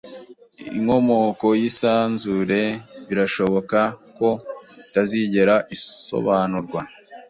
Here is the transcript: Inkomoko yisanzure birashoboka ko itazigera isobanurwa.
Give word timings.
Inkomoko 0.77 1.45
yisanzure 1.61 2.61
birashoboka 3.07 3.79
ko 4.17 4.29
itazigera 4.85 5.55
isobanurwa. 5.75 6.79